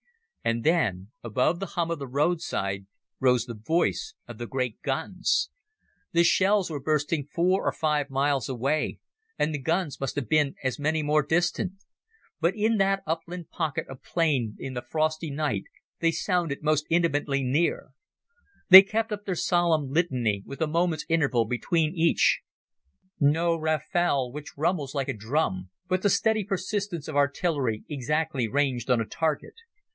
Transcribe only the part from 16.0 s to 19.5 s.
sounded most intimately near. They kept up their